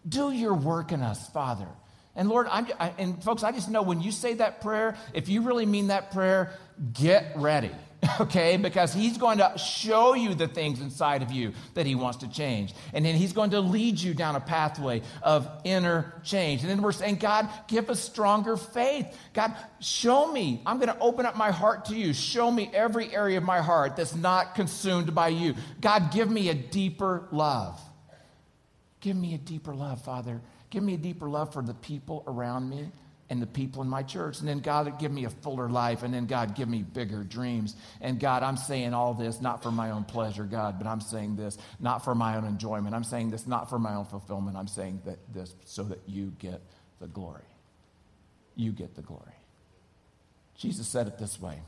do 0.07 0.33
your 0.33 0.55
work 0.55 0.91
in 0.91 1.03
us, 1.03 1.31
Father. 1.31 1.69
And 2.15 2.29
Lord, 2.29 2.47
I'm, 2.51 2.67
I, 2.79 2.93
and 2.99 3.23
folks, 3.23 3.43
I 3.43 3.53
just 3.53 3.71
know 3.71 3.83
when 3.83 4.03
you 4.03 4.13
say 4.13 4.35
that 4.35 4.61
prayer, 4.61 4.97
if 5.15 5.29
you 5.29 5.41
really 5.41 5.65
mean 5.65 5.87
that 5.87 6.13
prayer, 6.13 6.53
get 6.93 7.33
ready, 7.37 7.71
okay? 8.21 8.57
Because 8.57 8.93
he's 8.93 9.19
going 9.19 9.39
to 9.39 9.57
show 9.57 10.15
you 10.15 10.35
the 10.35 10.49
things 10.49 10.81
inside 10.81 11.23
of 11.23 11.31
you 11.31 11.53
that 11.75 11.87
he 11.87 11.95
wants 11.95 12.19
to 12.19 12.29
change. 12.29 12.75
And 12.93 13.05
then 13.05 13.15
he's 13.15 13.33
going 13.33 13.51
to 13.51 13.61
lead 13.61 14.01
you 14.01 14.15
down 14.15 14.37
a 14.37 14.41
pathway 14.41 15.03
of 15.23 15.49
inner 15.65 16.15
change. 16.25 16.63
And 16.63 16.71
then 16.71 16.83
we're 16.83 16.93
saying, 16.93 17.17
God, 17.17 17.49
give 17.69 17.91
us 17.91 18.01
stronger 18.01 18.57
faith. 18.57 19.07
God, 19.33 19.55
show 19.81 20.31
me. 20.31 20.63
I'm 20.67 20.79
going 20.79 20.89
to 20.89 20.99
open 20.99 21.27
up 21.27 21.37
my 21.37 21.51
heart 21.51 21.87
to 21.87 21.95
you. 21.95 22.13
Show 22.13 22.51
me 22.51 22.71
every 22.73 23.15
area 23.15 23.39
of 23.39 23.45
my 23.45 23.61
heart 23.61 23.97
that's 23.97 24.15
not 24.15 24.55
consumed 24.55 25.15
by 25.15 25.29
you. 25.29 25.55
God, 25.81 26.13
give 26.13 26.31
me 26.31 26.49
a 26.49 26.55
deeper 26.55 27.29
love. 27.31 27.81
Give 29.01 29.17
me 29.17 29.35
a 29.35 29.39
deeper 29.39 29.75
love, 29.75 30.03
Father. 30.03 30.41
Give 30.71 30.83
me 30.83 30.95
a 30.95 30.99
deeper 30.99 31.29
love 31.29 31.53
for 31.53 31.63
the 31.63 31.75
people 31.75 32.25
around 32.27 32.71
me 32.71 32.91
and 33.33 33.41
the 33.41 33.47
people 33.47 33.81
in 33.81 33.89
my 33.89 34.03
church. 34.03 34.41
And 34.41 34.49
then 34.49 34.61
God, 34.61 34.99
give 34.99 35.11
me 35.11 35.25
a 35.25 35.31
fuller 35.31 35.71
life. 35.71 36.03
And 36.03 36.13
then 36.13 36.27
God, 36.27 36.55
give 36.55 36.69
me 36.69 36.83
bigger 36.83 37.25
dreams. 37.25 37.75
And 38.03 38.21
God, 38.21 38.43
I'm 38.43 38.59
saying 38.59 38.93
all 38.93 39.15
this 39.15 39.41
not 39.41 39.63
for 39.63 39.71
my 39.71 39.91
own 39.91 40.05
pleasure, 40.05 40.45
God, 40.45 40.77
but 40.77 40.87
I'm 40.87 41.01
saying 41.01 41.37
this 41.37 41.57
not 41.81 42.05
for 42.05 42.15
my 42.15 42.37
own 42.37 42.45
enjoyment. 42.45 42.95
I'm 42.95 43.05
saying 43.05 43.31
this 43.31 43.47
not 43.47 43.71
for 43.71 43.79
my 43.79 43.95
own 43.95 44.05
fulfillment. 44.05 44.59
I'm 44.59 44.69
saying 44.69 45.01
that 45.07 45.17
this 45.33 45.55
so 45.65 45.83
that 45.85 46.01
you 46.07 46.35
get 46.41 46.61
the 47.01 47.07
glory. 47.07 47.41
You 48.55 48.71
get 48.71 48.97
the 48.97 49.03
glory. 49.03 49.33
Jesus 50.55 50.87
said 50.87 51.07
it 51.07 51.17
this 51.17 51.41
way 51.41 51.59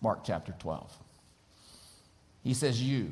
Mark 0.00 0.24
chapter 0.24 0.54
12. 0.60 0.90
He 2.42 2.54
says, 2.54 2.82
You, 2.82 3.10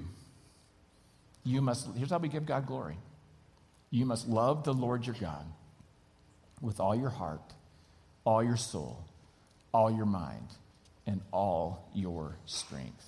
you 1.45 1.61
must, 1.61 1.87
here's 1.99 2.09
how 2.09 2.17
we 2.17 2.31
give 2.31 2.47
God 2.47 2.65
glory. 2.67 2.97
You 3.91 4.07
must 4.07 4.27
love 4.27 4.65
the 4.65 4.73
Lord 4.73 5.05
your 5.05 5.17
God 5.21 5.45
with 6.61 6.81
all 6.81 6.95
your 6.95 7.11
heart, 7.11 7.55
all 8.25 8.43
your 8.43 8.57
soul, 8.57 9.05
all 9.73 9.91
your 9.91 10.07
mind, 10.07 10.49
and 11.07 11.21
all 11.33 11.89
your 11.95 12.37
strength. 12.47 13.07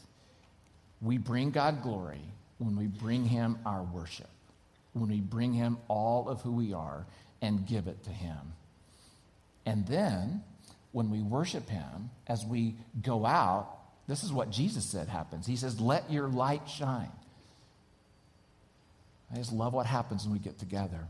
We 1.00 1.18
bring 1.18 1.50
God 1.50 1.82
glory 1.82 2.23
when 2.59 2.76
we 2.76 2.87
bring 2.87 3.25
him 3.25 3.59
our 3.66 3.82
worship, 3.82 4.30
when 4.92 5.11
we 5.11 5.21
bring 5.21 5.52
him 5.52 5.78
all 5.88 6.28
of 6.28 6.40
who 6.42 6.52
we 6.52 6.73
are 6.73 7.06
and 7.40 7.66
give 7.66 7.88
it 7.88 8.04
to 8.04 8.11
him. 8.11 8.54
And 9.66 9.87
then, 9.87 10.42
when 10.92 11.11
we 11.11 11.21
worship 11.21 11.68
him, 11.68 12.11
as 12.26 12.44
we 12.44 12.76
go 13.00 13.25
out, 13.26 13.78
this 14.09 14.25
is 14.25 14.32
what 14.32 14.50
Jesus 14.50 14.85
said 14.85 15.09
happens. 15.09 15.47
He 15.47 15.56
says, 15.56 15.80
Let 15.80 16.11
your 16.11 16.28
light 16.28 16.68
shine. 16.68 17.12
I 19.32 19.37
just 19.37 19.52
love 19.52 19.73
what 19.73 19.87
happens 19.87 20.25
when 20.25 20.35
we 20.35 20.38
get 20.38 20.59
together 20.59 21.06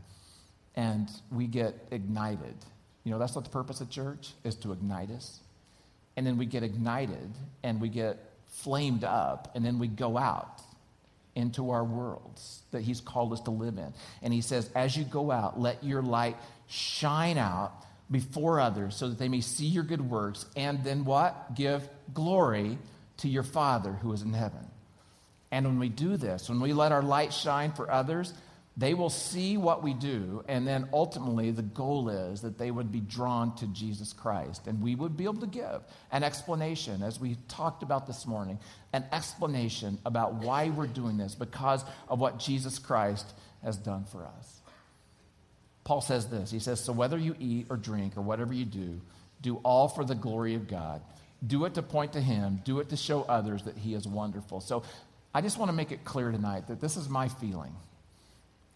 and 0.75 1.09
we 1.31 1.47
get 1.47 1.75
ignited. 1.91 2.55
You 3.03 3.11
know, 3.11 3.19
that's 3.19 3.35
what 3.35 3.43
the 3.43 3.49
purpose 3.49 3.81
of 3.81 3.89
church 3.89 4.33
is 4.43 4.55
to 4.57 4.71
ignite 4.71 5.11
us. 5.11 5.39
And 6.15 6.25
then 6.25 6.37
we 6.37 6.45
get 6.45 6.63
ignited 6.63 7.31
and 7.63 7.81
we 7.81 7.89
get 7.89 8.17
flamed 8.47 9.03
up, 9.03 9.51
and 9.55 9.65
then 9.65 9.79
we 9.79 9.87
go 9.87 10.15
out 10.15 10.61
into 11.35 11.71
our 11.71 11.83
worlds 11.83 12.61
that 12.71 12.81
He's 12.81 13.01
called 13.01 13.33
us 13.33 13.41
to 13.41 13.51
live 13.51 13.77
in. 13.77 13.93
And 14.21 14.31
He 14.31 14.41
says, 14.41 14.69
as 14.75 14.95
you 14.95 15.03
go 15.03 15.31
out, 15.31 15.59
let 15.59 15.83
your 15.83 16.03
light 16.03 16.37
shine 16.67 17.39
out 17.39 17.73
before 18.11 18.59
others 18.59 18.95
so 18.95 19.09
that 19.09 19.17
they 19.17 19.27
may 19.27 19.41
see 19.41 19.65
your 19.65 19.83
good 19.83 20.07
works 20.07 20.45
and 20.55 20.83
then 20.83 21.03
what? 21.03 21.55
Give 21.55 21.87
glory 22.13 22.77
to 23.17 23.27
your 23.27 23.43
Father 23.43 23.91
who 23.91 24.13
is 24.13 24.21
in 24.21 24.33
heaven. 24.33 24.65
And 25.51 25.65
when 25.65 25.79
we 25.79 25.89
do 25.89 26.17
this, 26.17 26.49
when 26.49 26.59
we 26.59 26.73
let 26.73 26.91
our 26.91 27.01
light 27.01 27.33
shine 27.33 27.71
for 27.73 27.91
others, 27.91 28.33
they 28.75 28.95
will 28.95 29.11
see 29.11 29.55
what 29.55 29.83
we 29.83 29.93
do, 29.93 30.43
and 30.47 30.67
then 30.67 30.89
ultimately 30.91 31.51
the 31.51 31.61
goal 31.61 32.09
is 32.09 32.41
that 32.41 32.57
they 32.57 32.71
would 32.71 32.91
be 32.91 33.01
drawn 33.01 33.55
to 33.57 33.67
Jesus 33.67 34.13
Christ. 34.13 34.65
And 34.65 34.81
we 34.81 34.95
would 34.95 35.15
be 35.15 35.25
able 35.25 35.41
to 35.41 35.47
give 35.47 35.83
an 36.11 36.23
explanation, 36.23 37.03
as 37.03 37.19
we 37.19 37.37
talked 37.47 37.83
about 37.83 38.07
this 38.07 38.25
morning, 38.25 38.57
an 38.91 39.05
explanation 39.11 39.99
about 40.07 40.33
why 40.35 40.69
we're 40.69 40.87
doing 40.87 41.17
this 41.17 41.35
because 41.35 41.85
of 42.09 42.19
what 42.19 42.39
Jesus 42.39 42.79
Christ 42.79 43.31
has 43.63 43.77
done 43.77 44.05
for 44.05 44.25
us. 44.25 44.61
Paul 45.83 46.01
says 46.01 46.27
this 46.27 46.49
He 46.49 46.59
says, 46.59 46.79
So 46.79 46.93
whether 46.93 47.17
you 47.17 47.35
eat 47.39 47.67
or 47.69 47.77
drink 47.77 48.17
or 48.17 48.21
whatever 48.21 48.53
you 48.53 48.65
do, 48.65 48.99
do 49.43 49.57
all 49.57 49.87
for 49.87 50.03
the 50.03 50.15
glory 50.15 50.55
of 50.55 50.67
God. 50.67 51.01
Do 51.45 51.65
it 51.65 51.75
to 51.75 51.83
point 51.83 52.13
to 52.13 52.21
Him, 52.21 52.61
do 52.63 52.79
it 52.79 52.89
to 52.89 52.97
show 52.97 53.21
others 53.23 53.63
that 53.63 53.77
He 53.77 53.93
is 53.93 54.07
wonderful. 54.07 54.61
So 54.61 54.81
I 55.31 55.41
just 55.41 55.59
want 55.59 55.69
to 55.69 55.75
make 55.75 55.91
it 55.91 56.05
clear 56.05 56.31
tonight 56.31 56.69
that 56.69 56.81
this 56.81 56.97
is 56.97 57.07
my 57.07 57.27
feeling 57.27 57.75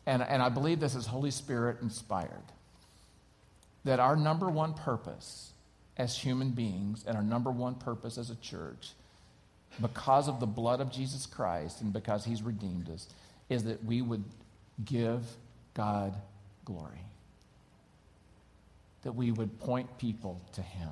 and, 0.08 0.24
and 0.24 0.42
I 0.42 0.48
believe 0.48 0.80
this 0.80 0.96
is 0.96 1.06
Holy 1.06 1.32
Spirit 1.32 1.82
inspired, 1.82 2.32
that 3.84 4.00
our 4.00 4.16
number 4.16 4.50
one 4.50 4.74
purpose 4.74 5.52
as 5.98 6.18
human 6.18 6.52
beings 6.52 7.04
and 7.06 7.18
our 7.18 7.24
number 7.24 7.52
one 7.52 7.76
purpose 7.76 8.18
as 8.18 8.30
a 8.30 8.36
church, 8.38 8.94
because 9.82 10.30
of 10.30 10.40
the 10.40 10.46
blood 10.48 10.80
of 10.80 10.92
Jesus 10.92 11.26
Christ 11.26 11.82
and 11.82 11.92
because 11.92 12.24
He's 12.24 12.42
redeemed 12.42 12.90
us, 12.90 13.10
is 13.50 13.66
that 13.66 13.84
we 13.84 14.02
would 14.02 14.24
give 14.86 15.24
God 15.74 16.14
glory. 16.64 17.04
That 19.04 19.12
we 19.12 19.32
would 19.32 19.60
point 19.60 19.98
people 19.98 20.42
to 20.54 20.62
Him. 20.62 20.90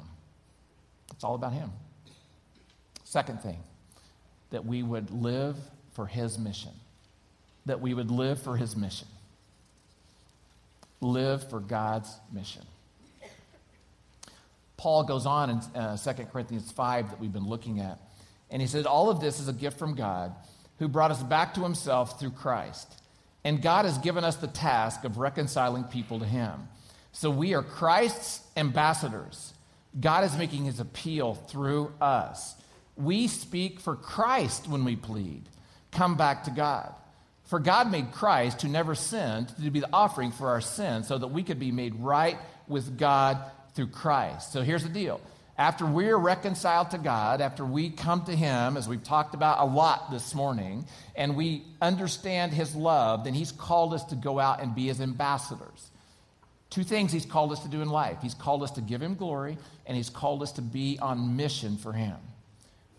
It's 1.14 1.24
all 1.24 1.36
about 1.36 1.54
Him. 1.54 1.72
Second 3.06 3.40
thing, 3.40 3.60
that 4.50 4.66
we 4.66 4.84
would 4.84 5.10
live 5.10 5.56
for 5.94 6.06
His 6.06 6.38
mission 6.38 6.74
that 7.66 7.82
we 7.82 7.94
would 7.94 8.12
live 8.12 8.42
for 8.42 8.58
his 8.58 8.76
mission. 8.76 9.08
Live 11.02 11.50
for 11.50 11.60
God's 11.60 12.14
mission. 12.32 12.64
Paul 14.78 15.04
goes 15.04 15.26
on 15.26 15.50
in 15.50 15.58
uh, 15.76 15.98
2 15.98 16.26
Corinthians 16.26 16.72
5 16.72 17.10
that 17.12 17.20
we've 17.20 17.34
been 17.34 17.48
looking 17.48 17.80
at, 17.80 18.00
and 18.52 18.62
he 18.62 18.68
said, 18.68 18.86
All 18.86 19.10
of 19.10 19.20
this 19.20 19.40
is 19.40 19.48
a 19.48 19.54
gift 19.54 19.80
from 19.80 19.96
God 19.96 20.34
who 20.80 20.88
brought 20.88 21.12
us 21.12 21.24
back 21.24 21.54
to 21.56 21.62
himself 21.62 22.20
through 22.20 22.32
Christ. 22.32 23.02
And 23.44 23.62
God 23.62 23.86
has 23.86 23.98
given 24.00 24.24
us 24.24 24.36
the 24.36 24.48
task 24.48 25.04
of 25.04 25.18
reconciling 25.18 25.84
people 25.86 26.20
to 26.20 26.26
him. 26.26 26.68
So 27.12 27.30
we 27.30 27.54
are 27.54 27.62
Christ's 27.64 28.42
ambassadors. 28.58 29.54
God 30.00 30.24
is 30.24 30.38
making 30.38 30.66
his 30.66 30.80
appeal 30.80 31.36
through 31.36 31.94
us. 32.02 32.56
We 32.98 33.28
speak 33.28 33.80
for 33.80 33.96
Christ 33.96 34.68
when 34.68 34.84
we 34.84 34.96
plead. 34.96 35.44
Come 35.92 36.18
back 36.18 36.44
to 36.46 36.52
God. 36.52 36.94
For 37.46 37.60
God 37.60 37.92
made 37.92 38.12
Christ, 38.12 38.62
who 38.62 38.68
never 38.68 38.96
sinned, 38.96 39.50
to 39.50 39.70
be 39.70 39.80
the 39.80 39.90
offering 39.94 40.32
for 40.32 40.50
our 40.50 40.62
sins 40.62 41.08
so 41.08 41.18
that 41.18 41.28
we 41.28 41.44
could 41.44 41.60
be 41.60 41.72
made 41.72 41.96
right 41.96 42.38
with 42.68 42.98
God 42.98 43.38
through 43.76 43.88
Christ. 43.88 44.52
So 44.52 44.64
here's 44.64 44.84
the 44.84 44.90
deal. 44.90 45.22
After 45.58 45.86
we're 45.86 46.18
reconciled 46.18 46.92
to 46.92 46.98
God, 46.98 47.40
after 47.42 47.64
we 47.64 47.90
come 47.90 48.26
to 48.26 48.36
Him, 48.36 48.76
as 48.76 48.90
we've 48.90 49.04
talked 49.04 49.36
about 49.36 49.60
a 49.60 49.66
lot 49.66 50.12
this 50.12 50.34
morning, 50.34 50.86
and 51.16 51.38
we 51.38 51.64
understand 51.82 52.52
His 52.52 52.76
love, 52.76 53.24
then 53.24 53.34
He's 53.34 53.52
called 53.52 53.94
us 53.94 54.04
to 54.06 54.16
go 54.16 54.40
out 54.40 54.62
and 54.62 54.76
be 54.76 54.88
His 54.88 55.00
ambassadors. 55.00 55.92
Two 56.72 56.84
things 56.84 57.14
He's 57.14 57.26
called 57.26 57.52
us 57.52 57.60
to 57.60 57.70
do 57.70 57.82
in 57.82 57.90
life 57.90 58.18
He's 58.22 58.34
called 58.34 58.64
us 58.64 58.72
to 58.72 58.82
give 58.82 59.02
Him 59.02 59.16
glory, 59.16 59.58
and 59.86 59.96
He's 59.96 60.10
called 60.10 60.42
us 60.42 60.54
to 60.54 60.62
be 60.62 60.98
on 61.00 61.38
mission 61.38 61.78
for 61.78 61.94
Him 61.94 62.18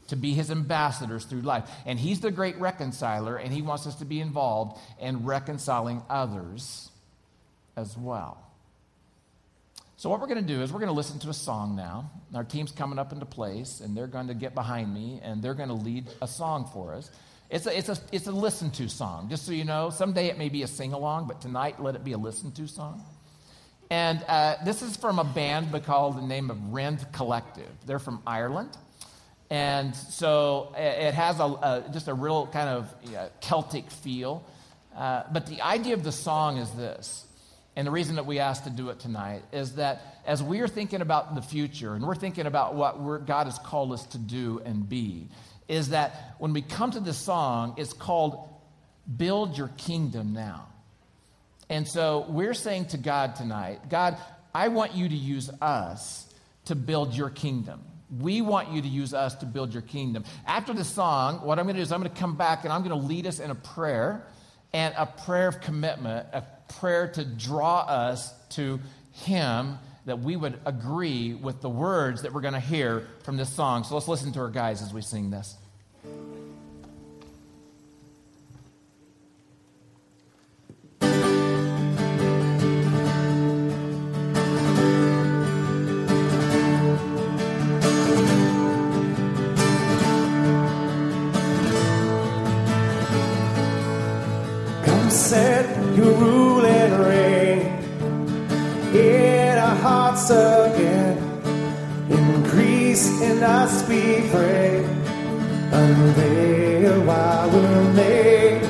to 0.09 0.17
be 0.17 0.33
his 0.33 0.51
ambassadors 0.51 1.25
through 1.25 1.43
life. 1.43 1.69
And 1.85 1.99
he's 1.99 2.21
the 2.21 2.31
great 2.31 2.59
reconciler, 2.59 3.37
and 3.37 3.53
he 3.53 3.63
wants 3.63 3.87
us 3.87 3.97
to 3.97 4.05
be 4.05 4.21
involved 4.21 4.79
in 5.01 5.25
reconciling 5.25 6.03
others 6.09 6.91
as 7.77 7.97
well. 7.97 8.43
So, 9.99 10.11
what 10.11 10.21
we're 10.21 10.27
going 10.27 10.47
to 10.47 10.55
do 10.55 10.63
is 10.63 10.73
we're 10.73 10.81
going 10.81 10.89
to 10.89 10.95
listen 10.95 11.19
to 11.21 11.31
a 11.31 11.35
song 11.35 11.75
now. 11.75 12.11
Our 12.35 12.45
team's 12.45 12.71
coming 12.71 12.99
up 12.99 13.13
into 13.13 13.25
place, 13.25 13.81
and 13.81 13.97
they're 13.97 14.07
going 14.07 14.29
to 14.29 14.35
get 14.35 14.55
behind 14.55 14.93
me, 14.93 15.21
and 15.23 15.43
they're 15.43 15.55
going 15.55 15.71
to 15.71 15.75
lead 15.75 16.07
a 16.21 16.29
song 16.29 16.69
for 16.73 16.95
us. 16.95 17.11
It's 17.49 17.67
a, 17.67 17.77
it's 17.77 17.89
a, 17.89 17.97
it's 18.13 18.27
a 18.27 18.33
listen 18.33 18.71
to 18.73 18.89
song, 18.89 19.29
just 19.31 19.47
so 19.47 19.53
you 19.53 19.65
know. 19.65 19.89
Someday 19.91 20.27
it 20.27 20.37
may 20.37 20.49
be 20.49 20.63
a 20.65 20.67
sing 20.67 20.93
along, 20.93 21.29
but 21.29 21.41
tonight 21.41 21.81
let 21.81 21.95
it 21.95 22.05
be 22.05 22.13
a 22.13 22.19
listen 22.19 22.53
to 22.53 22.67
song. 22.67 23.05
And 23.91 24.23
uh, 24.27 24.57
this 24.65 24.83
is 24.83 24.97
from 24.97 25.19
a 25.19 25.25
band 25.25 25.69
called 25.85 26.19
the 26.19 26.27
name 26.27 26.51
of 26.51 26.73
Rend 26.73 27.07
Collective. 27.13 27.71
They're 27.87 28.01
from 28.01 28.21
Ireland. 28.27 28.77
And 29.49 29.95
so 29.95 30.75
it 30.77 31.15
has 31.15 31.39
a, 31.39 31.45
a 31.45 31.85
just 31.93 32.09
a 32.09 32.15
real 32.15 32.47
kind 32.49 32.69
of 32.69 32.93
yeah, 33.11 33.29
Celtic 33.41 33.91
feel. 33.91 34.45
Uh, 34.97 35.23
but 35.33 35.47
the 35.47 35.61
idea 35.63 35.95
of 35.95 36.03
the 36.03 36.13
song 36.13 36.57
is 36.57 36.71
this. 36.73 37.25
And 37.77 37.87
the 37.87 37.91
reason 37.91 38.17
that 38.17 38.25
we 38.25 38.39
asked 38.39 38.65
to 38.65 38.71
do 38.71 38.89
it 38.89 38.99
tonight 38.99 39.43
is 39.53 39.75
that 39.75 40.23
as 40.25 40.43
we 40.43 40.61
are 40.61 40.69
thinking 40.69 41.03
about 41.03 41.35
the 41.35 41.43
future 41.43 41.95
and 41.95 42.07
we're 42.07 42.15
thinking 42.15 42.47
about 42.47 42.75
what 42.75 43.27
God 43.27 43.45
has 43.45 43.59
called 43.59 43.93
us 43.93 44.05
to 44.07 44.19
do 44.19 44.63
and 44.65 44.89
be, 44.89 45.29
is 45.69 45.91
that 45.91 46.37
when 46.39 46.55
we 46.55 46.63
come 46.63 46.91
to 46.91 47.01
this 47.01 47.19
song, 47.19 47.75
it's 47.77 47.93
called 47.93 48.49
Build 49.17 49.59
Your 49.59 49.69
Kingdom 49.77 50.33
Now. 50.33 50.69
And 51.69 51.87
so 51.87 52.25
we're 52.29 52.55
saying 52.55 52.87
to 52.87 52.99
God 52.99 53.37
tonight, 53.37 53.91
God, 53.91 54.17
I 54.55 54.69
want 54.69 54.95
you 54.95 55.09
to 55.09 55.15
use 55.15 55.51
us 55.61 56.33
to 56.67 56.75
build 56.75 57.15
your 57.15 57.31
kingdom. 57.31 57.83
We 58.11 58.41
want 58.41 58.71
you 58.71 58.83
to 58.83 58.89
use 58.89 59.15
us 59.15 59.35
to 59.37 59.47
build 59.47 59.73
your 59.73 59.83
kingdom. 59.83 60.25
After 60.47 60.73
the 60.73 60.85
song, 60.85 61.45
what 61.45 61.59
I'm 61.59 61.65
going 61.65 61.75
to 61.75 61.81
do 61.81 61.83
is 61.83 61.93
I'm 61.93 62.01
going 62.01 62.13
to 62.13 62.21
come 62.21 62.37
back 62.37 62.65
and 62.65 62.73
I'm 62.73 62.83
going 62.83 62.99
to 62.99 63.07
lead 63.07 63.27
us 63.27 63.41
in 63.41 63.51
a 63.51 63.55
prayer 63.55 64.27
and 64.73 64.95
a 64.97 65.07
prayer 65.07 65.49
of 65.49 65.61
commitment, 65.61 66.27
a 66.33 66.45
prayer 66.79 67.09
to 67.09 67.25
draw 67.25 67.81
us 67.81 68.33
to 68.51 68.79
Him 69.13 69.79
that 70.05 70.21
we 70.21 70.37
would 70.37 70.59
agree 70.65 71.35
with 71.35 71.61
the 71.61 71.69
words 71.69 72.23
that 72.23 72.33
we're 72.33 72.41
going 72.41 72.55
to 72.55 72.61
hear 72.61 73.09
from 73.25 73.37
this 73.37 73.53
song. 73.53 73.83
So 73.83 73.95
let's 73.95 74.09
listen 74.09 74.33
to 74.33 74.41
our 74.41 74.51
guys 74.51 74.83
as 74.83 74.95
we 74.95 75.03
sing 75.03 75.31
this. 75.31 75.57
Again. 100.31 101.17
Increase 102.11 103.09
and 103.23 103.43
I 103.45 103.67
speak 103.67 104.25
free. 104.33 104.85
Unveil 105.73 107.01
why 107.05 107.49
we're 107.53 107.93
made. 107.95 108.63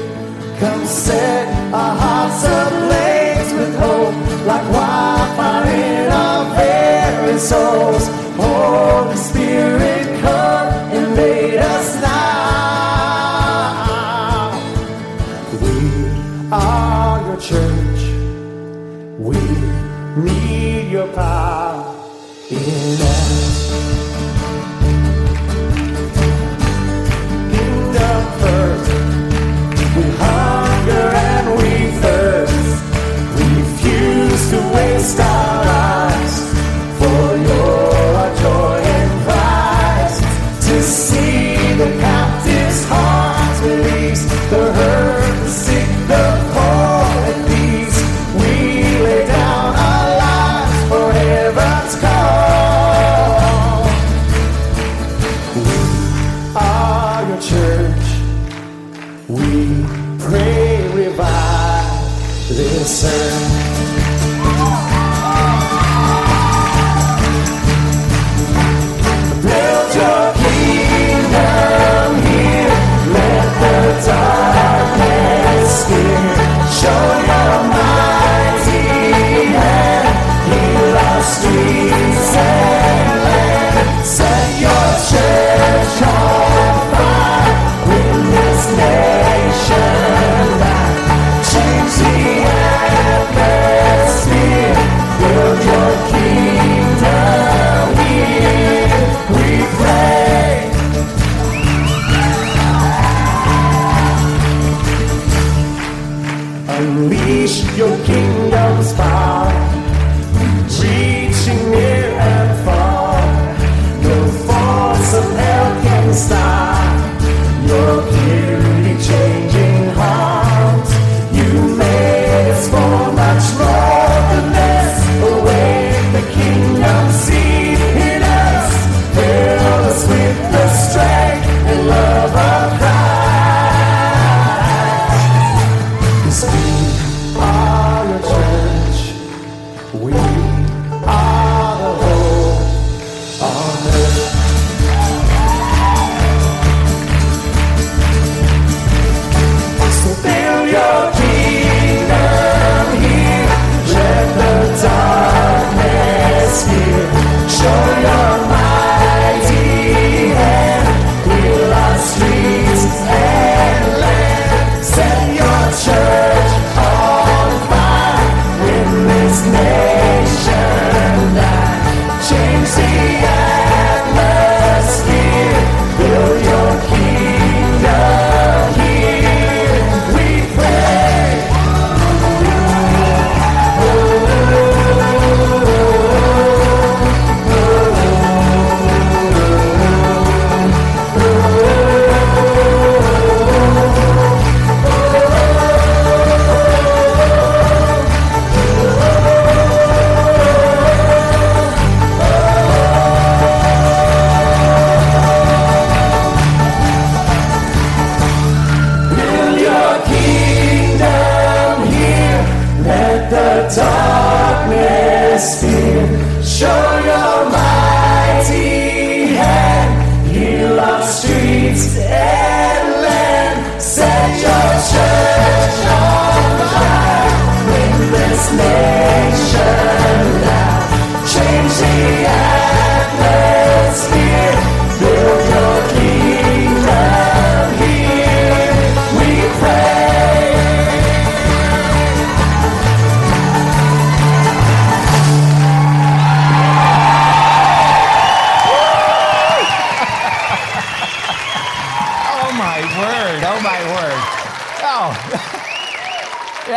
Come 0.60 0.84
set 0.86 1.46
our 1.74 1.94
hearts 2.02 2.44
ablaze 2.44 3.52
with 3.52 3.74
hope, 3.78 4.14
like 4.46 4.66
wildfire 4.72 5.66
in 5.74 6.12
our 6.12 6.44
very 6.54 7.38
souls. 7.38 8.08
Holy 8.36 9.16
Spirit, 9.16 10.20
come 10.22 10.45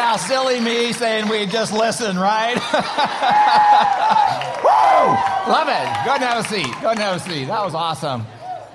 Yeah, 0.10 0.16
silly 0.16 0.60
me 0.60 0.92
saying 0.92 1.30
we 1.30 1.46
just 1.46 1.72
listen, 1.72 2.18
right? 2.18 2.56
Woo! 4.64 5.52
Love 5.54 5.68
it. 5.68 5.86
Go 6.04 6.16
and 6.16 6.24
have 6.24 6.44
a 6.44 6.48
seat. 6.48 6.74
Go 6.82 6.90
and 6.90 7.00
have 7.00 7.18
a 7.18 7.20
seat. 7.20 7.46
That 7.46 7.64
was 7.64 7.76
awesome. 7.76 8.26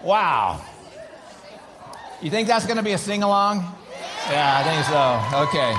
Wow. 0.05 0.65
You 2.23 2.31
think 2.31 2.47
that's 2.47 2.67
going 2.67 2.77
to 2.77 2.85
be 2.85 2.93
a 2.93 2.99
sing 2.99 3.25
along? 3.25 3.65
Yeah, 4.31 4.59
I 4.59 4.63
think 4.63 4.85
so. 4.87 5.49
Okay. 5.49 5.75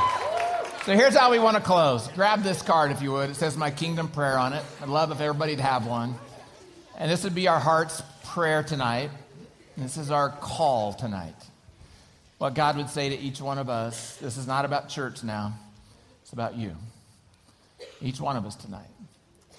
So 0.84 0.94
here's 0.94 1.15
how 1.15 1.32
we 1.32 1.39
want 1.39 1.56
to 1.56 1.63
close. 1.63 2.10
Grab 2.10 2.44
this 2.44 2.62
card 2.62 2.91
if 2.91 3.02
you 3.02 3.13
would. 3.13 3.30
It 3.30 3.36
says 3.36 3.56
my 3.56 3.72
kingdom 3.72 4.10
prayer 4.10 4.38
on 4.38 4.52
it. 4.52 4.63
I'd 4.82 4.89
love 4.89 5.12
if 5.12 5.22
everybody'd 5.22 5.62
have 5.62 5.88
one. 5.88 6.15
And 6.98 7.10
this 7.10 7.24
would 7.24 7.34
be 7.34 7.48
our 7.48 7.62
heart's 7.62 8.04
prayer 8.26 8.62
tonight. 8.62 9.10
This 9.78 9.96
is 9.96 10.12
our 10.12 10.32
call 10.32 10.91
tonight 10.91 11.36
what 12.38 12.54
God 12.54 12.78
would 12.78 12.89
say 12.89 13.10
to 13.10 13.17
each 13.17 13.41
one 13.41 13.58
of 13.58 13.69
us. 13.69 14.17
This 14.17 14.38
is 14.38 14.48
not 14.48 14.65
about 14.65 14.89
church 14.89 15.24
now, 15.24 15.54
it's 16.21 16.34
about 16.34 16.56
you. 16.56 16.76
Each 18.02 18.19
one 18.19 18.36
of 18.36 18.45
us 18.45 18.56
tonight. 18.56 18.89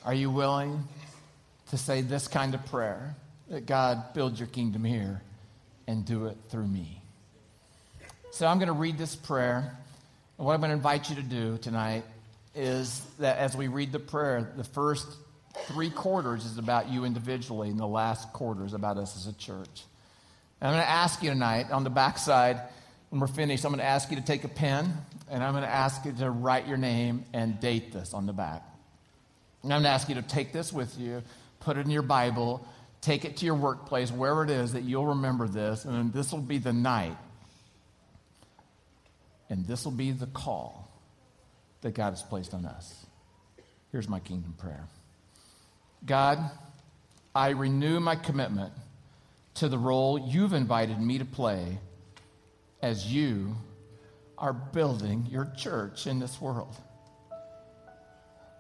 Are 0.05 0.15
you 0.15 0.31
willing 0.31 0.87
to 1.71 1.79
say 1.79 2.01
this 2.01 2.29
kind 2.29 2.55
of 2.55 2.65
prayer 2.67 3.17
that 3.49 3.67
God 3.67 4.15
build 4.15 4.39
your 4.39 4.49
kingdom 4.49 4.85
here 4.85 5.21
and 5.87 6.05
do 6.05 6.27
it 6.27 6.37
through 6.49 6.67
me? 6.67 7.01
So 8.31 8.47
I'm 8.47 8.59
going 8.59 8.69
to 8.69 8.75
read 8.75 8.99
this 8.99 9.17
prayer. 9.17 9.77
And 10.39 10.47
what 10.47 10.53
I'm 10.53 10.61
going 10.61 10.71
to 10.71 10.77
invite 10.77 11.09
you 11.09 11.17
to 11.17 11.23
do 11.23 11.59
tonight 11.59 12.05
is 12.55 13.01
that 13.19 13.39
as 13.39 13.57
we 13.57 13.69
read 13.69 13.93
the 13.93 13.99
prayer, 13.99 14.53
the 14.57 14.65
first 14.65 15.07
three 15.65 15.91
quarters 15.91 16.45
is 16.45 16.59
about 16.59 16.89
you 16.89 17.05
individually, 17.05 17.69
and 17.71 17.79
the 17.81 17.87
last 17.87 18.33
quarter 18.33 18.65
is 18.65 18.75
about 18.75 18.99
us 18.99 19.17
as 19.17 19.27
a 19.27 19.33
church. 19.39 19.85
And 20.61 20.69
I'm 20.69 20.75
going 20.75 20.85
to 20.85 20.90
ask 20.90 21.23
you 21.23 21.31
tonight 21.31 21.71
on 21.71 21.85
the 21.85 21.90
backside, 21.90 22.61
when 23.11 23.21
we're 23.21 23.27
finished, 23.27 23.64
I'm 23.64 23.73
going 23.73 23.81
to 23.81 23.85
ask 23.85 24.11
you 24.11 24.16
to 24.16 24.25
take 24.25 24.45
a 24.45 24.49
pen 24.49 24.92
and 25.31 25.42
I'm 25.42 25.53
going 25.53 25.64
to 25.64 25.71
ask 25.71 26.05
you 26.05 26.12
to 26.12 26.31
write 26.31 26.66
your 26.66 26.77
name 26.77 27.25
and 27.33 27.61
date 27.61 27.92
this 27.92 28.14
on 28.14 28.27
the 28.27 28.33
back. 28.33 28.62
And 29.62 29.73
I'm 29.73 29.83
going 29.83 29.90
to 29.90 29.95
ask 29.95 30.09
you 30.09 30.14
to 30.14 30.23
take 30.23 30.53
this 30.53 30.73
with 30.73 30.99
you, 30.99 31.23
put 31.61 31.77
it 31.77 31.85
in 31.85 31.90
your 31.90 32.03
Bible, 32.03 32.66
take 33.01 33.25
it 33.25 33.37
to 33.38 33.47
your 33.47 33.55
workplace, 33.55 34.11
wherever 34.11 34.45
it 34.45 34.51
is 34.51 34.73
that 34.73 34.83
you'll 34.83 35.07
remember 35.07 35.49
this, 35.49 35.85
and 35.85 36.12
this 36.12 36.33
will 36.33 36.40
be 36.40 36.59
the 36.59 36.73
night. 36.73 37.16
And 39.49 39.66
this 39.66 39.85
will 39.85 39.92
be 39.92 40.12
the 40.12 40.27
call 40.27 40.90
that 41.83 41.95
God 41.95 42.11
has 42.11 42.23
placed 42.23 42.55
on 42.55 42.64
us. 42.66 43.07
Here's 43.92 44.09
my 44.09 44.21
kingdom 44.21 44.55
prayer 44.59 44.87
God, 46.05 46.38
I 47.35 47.51
renew 47.51 48.01
my 48.01 48.16
commitment 48.16 48.73
to 49.57 49.69
the 49.69 49.79
role 49.79 50.19
you've 50.19 50.53
invited 50.53 51.01
me 51.01 51.19
to 51.19 51.25
play 51.25 51.79
as 52.83 53.11
you 53.12 53.57
are 54.38 54.53
building 54.53 55.27
your 55.31 55.51
church 55.57 56.07
in 56.07 56.19
this 56.19 56.40
world. 56.40 56.77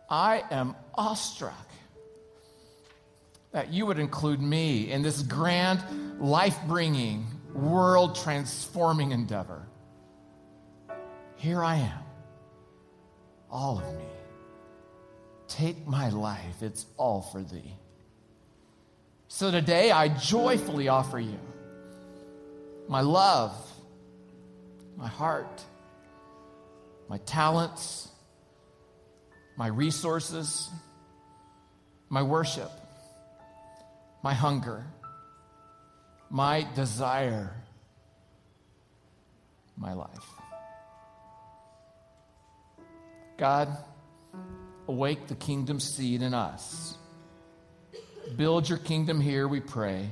I 0.08 0.42
am 0.50 0.74
awestruck 0.94 1.68
that 3.52 3.72
you 3.72 3.86
would 3.86 3.98
include 3.98 4.40
me 4.40 4.90
in 4.90 5.02
this 5.02 5.22
grand, 5.22 6.20
life 6.20 6.58
bringing, 6.66 7.26
world 7.52 8.16
transforming 8.16 9.12
endeavor. 9.12 9.66
Here 11.36 11.62
I 11.62 11.76
am, 11.76 12.04
all 13.50 13.78
of 13.78 13.94
me. 13.96 14.04
Take 15.48 15.86
my 15.86 16.08
life, 16.08 16.62
it's 16.62 16.86
all 16.96 17.22
for 17.22 17.42
thee. 17.42 17.74
So 19.36 19.50
today 19.50 19.90
I 19.90 20.08
joyfully 20.08 20.88
offer 20.88 21.20
you 21.20 21.38
my 22.88 23.02
love, 23.02 23.52
my 24.96 25.08
heart, 25.08 25.62
my 27.06 27.18
talents, 27.18 28.08
my 29.58 29.66
resources, 29.66 30.70
my 32.08 32.22
worship, 32.22 32.70
my 34.22 34.32
hunger, 34.32 34.86
my 36.30 36.66
desire, 36.74 37.54
my 39.76 39.92
life. 39.92 40.30
God, 43.36 43.68
awake 44.88 45.26
the 45.26 45.34
kingdom 45.34 45.78
seed 45.78 46.22
in 46.22 46.32
us 46.32 46.96
Build 48.34 48.68
your 48.68 48.78
kingdom 48.78 49.20
here, 49.20 49.46
we 49.46 49.60
pray. 49.60 50.10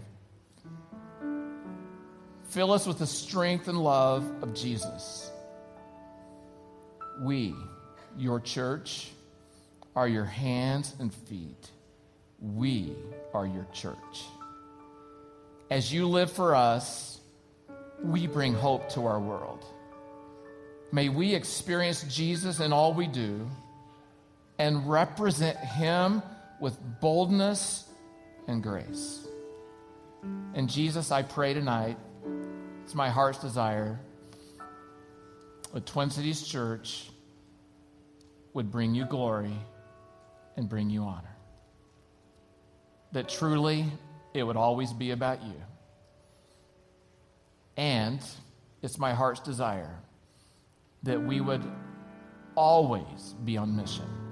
Fill 2.44 2.70
us 2.70 2.86
with 2.86 2.98
the 2.98 3.06
strength 3.06 3.66
and 3.66 3.82
love 3.82 4.24
of 4.42 4.54
Jesus. 4.54 5.30
We, 7.20 7.54
your 8.16 8.38
church, 8.38 9.10
are 9.96 10.06
your 10.06 10.24
hands 10.24 10.94
and 11.00 11.12
feet. 11.12 11.70
We 12.40 12.94
are 13.32 13.46
your 13.46 13.66
church. 13.72 14.24
As 15.70 15.92
you 15.92 16.06
live 16.08 16.30
for 16.30 16.54
us, 16.54 17.20
we 18.02 18.26
bring 18.26 18.54
hope 18.54 18.88
to 18.90 19.06
our 19.06 19.18
world. 19.18 19.64
May 20.92 21.08
we 21.08 21.34
experience 21.34 22.04
Jesus 22.04 22.60
in 22.60 22.72
all 22.72 22.94
we 22.94 23.06
do 23.06 23.50
and 24.58 24.88
represent 24.88 25.58
him 25.58 26.22
with 26.60 26.78
boldness 27.00 27.88
and 28.46 28.62
grace. 28.62 29.26
And 30.54 30.68
Jesus, 30.68 31.10
I 31.10 31.22
pray 31.22 31.54
tonight, 31.54 31.96
it's 32.84 32.94
my 32.94 33.10
heart's 33.10 33.38
desire 33.38 33.98
that 35.72 35.86
Twin 35.86 36.10
Cities 36.10 36.46
Church 36.46 37.10
would 38.52 38.70
bring 38.70 38.94
you 38.94 39.04
glory 39.04 39.56
and 40.56 40.68
bring 40.68 40.88
you 40.88 41.02
honor. 41.02 41.36
That 43.12 43.28
truly 43.28 43.86
it 44.32 44.42
would 44.42 44.56
always 44.56 44.92
be 44.92 45.10
about 45.10 45.42
you. 45.42 45.60
And 47.76 48.20
it's 48.82 48.98
my 48.98 49.14
heart's 49.14 49.40
desire 49.40 49.98
that 51.02 51.22
we 51.22 51.40
would 51.40 51.62
always 52.54 53.34
be 53.44 53.56
on 53.56 53.74
mission 53.74 54.23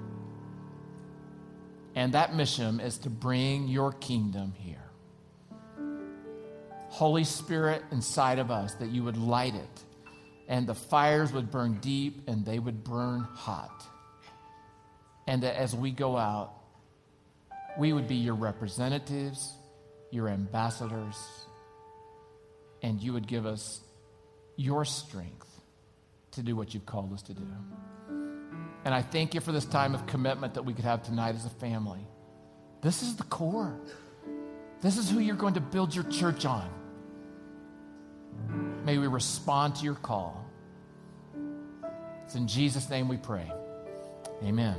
and 1.95 2.13
that 2.13 2.35
mission 2.35 2.79
is 2.79 2.97
to 2.99 3.09
bring 3.09 3.67
your 3.67 3.91
kingdom 3.93 4.53
here. 4.57 4.77
Holy 6.89 7.23
Spirit 7.23 7.83
inside 7.91 8.39
of 8.39 8.51
us, 8.51 8.75
that 8.75 8.89
you 8.89 9.03
would 9.03 9.17
light 9.17 9.55
it, 9.55 9.83
and 10.47 10.67
the 10.67 10.75
fires 10.75 11.31
would 11.33 11.49
burn 11.49 11.79
deep 11.79 12.27
and 12.27 12.45
they 12.45 12.59
would 12.59 12.83
burn 12.83 13.21
hot. 13.21 13.83
And 15.25 15.41
that 15.43 15.55
as 15.55 15.75
we 15.75 15.91
go 15.91 16.17
out, 16.17 16.53
we 17.77 17.93
would 17.93 18.07
be 18.07 18.15
your 18.15 18.35
representatives, 18.35 19.53
your 20.11 20.29
ambassadors, 20.29 21.17
and 22.83 23.01
you 23.01 23.13
would 23.13 23.27
give 23.27 23.45
us 23.45 23.81
your 24.55 24.85
strength 24.85 25.49
to 26.31 26.43
do 26.43 26.55
what 26.55 26.73
you've 26.73 26.85
called 26.85 27.13
us 27.13 27.21
to 27.23 27.33
do. 27.33 27.47
And 28.85 28.93
I 28.93 29.01
thank 29.01 29.33
you 29.33 29.41
for 29.41 29.51
this 29.51 29.65
time 29.65 29.95
of 29.95 30.05
commitment 30.07 30.55
that 30.55 30.63
we 30.63 30.73
could 30.73 30.85
have 30.85 31.03
tonight 31.03 31.35
as 31.35 31.45
a 31.45 31.49
family. 31.49 32.05
This 32.81 33.01
is 33.01 33.15
the 33.15 33.23
core. 33.23 33.79
This 34.81 34.97
is 34.97 35.09
who 35.09 35.19
you're 35.19 35.35
going 35.35 35.53
to 35.53 35.61
build 35.61 35.95
your 35.95 36.03
church 36.05 36.45
on. 36.45 36.69
May 38.83 38.97
we 38.97 39.07
respond 39.07 39.75
to 39.77 39.85
your 39.85 39.95
call. 39.95 40.45
It's 42.25 42.35
in 42.35 42.47
Jesus' 42.47 42.89
name 42.89 43.07
we 43.07 43.17
pray. 43.17 43.49
Amen. 44.43 44.75